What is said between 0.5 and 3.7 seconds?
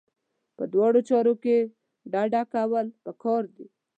په دواړو چارو کې ډډه کول پکار دي.